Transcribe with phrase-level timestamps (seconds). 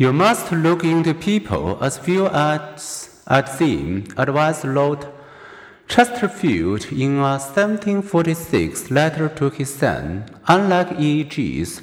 [0.00, 5.08] You must look into people as few as at them, advised Lord
[5.88, 10.26] Chesterfield in a 1746 letter to his son.
[10.46, 11.82] Unlike EEGs,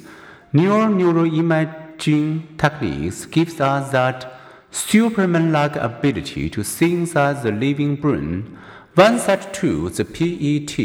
[0.54, 4.32] neural neuroimaging techniques gives us that
[4.70, 8.56] Superman-like ability to synthesize the living brain.
[8.94, 10.78] One such tool, the PET,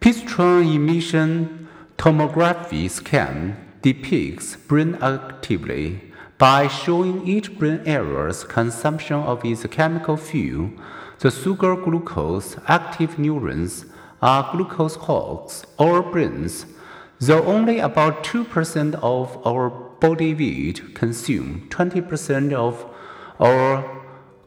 [0.00, 6.07] positron emission tomography scan, depicts brain activity
[6.38, 10.70] by showing each brain area's consumption of its chemical fuel.
[11.18, 13.86] The sugar glucose active neurons
[14.22, 16.66] are glucose hogs or brains,
[17.18, 22.86] though only about 2% of our body weight consume 20% of
[23.40, 23.98] our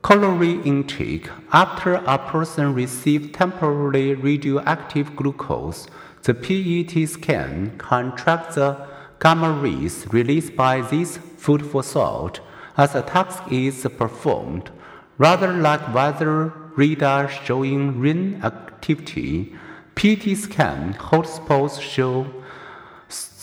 [0.01, 1.29] calorie intake.
[1.51, 5.87] After a person receives temporarily radioactive glucose,
[6.23, 8.87] the PET scan can track the
[9.21, 12.39] gamma rays released by this food for thought
[12.75, 14.71] as a task is performed,
[15.19, 19.55] rather like weather radar showing rain activity.
[19.93, 22.25] PET scan hotspots show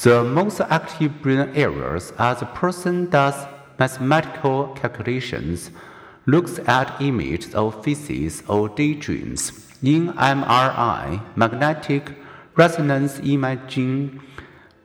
[0.02, 3.46] the most active brain areas as a person does
[3.78, 5.70] mathematical calculations,
[6.26, 9.52] looks at images of faces or daydreams.
[9.82, 12.14] In MRI, magnetic
[12.56, 14.20] resonance imaging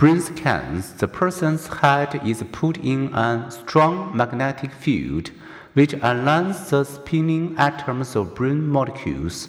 [0.03, 5.31] brain scans, the person's head is put in a strong magnetic field
[5.75, 9.47] which aligns the spinning atoms of brain molecules.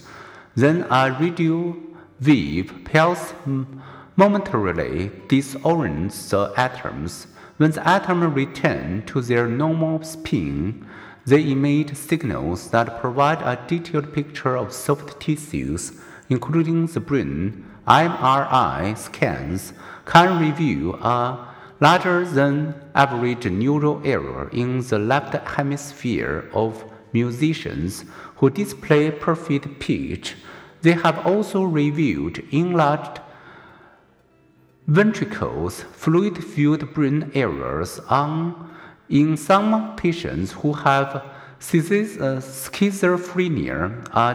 [0.54, 1.76] Then a radio
[2.24, 3.34] wave pulse
[4.14, 7.26] momentarily disorients the atoms.
[7.56, 10.86] When the atoms return to their normal spin,
[11.26, 17.64] they emit signals that provide a detailed picture of soft tissues, including the brain.
[17.86, 19.72] MRI scans
[20.06, 28.04] can reveal a larger than average neural area in the left hemisphere of musicians
[28.36, 30.36] who display perfect pitch.
[30.82, 33.20] They have also revealed enlarged
[34.86, 38.70] ventricles, fluid-filled brain areas on,
[39.08, 44.34] in some patients who have uh, schizophrenia, a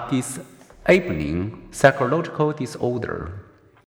[0.90, 3.49] disabling psychological disorder.